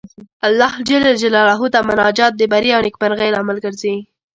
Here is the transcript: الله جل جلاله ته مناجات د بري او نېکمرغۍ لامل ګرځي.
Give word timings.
الله 0.47 0.71
جل 0.89 1.05
جلاله 1.21 1.59
ته 1.73 1.79
مناجات 1.89 2.33
د 2.37 2.41
بري 2.51 2.69
او 2.75 2.81
نېکمرغۍ 2.85 3.29
لامل 3.35 3.57
ګرځي. 3.65 3.95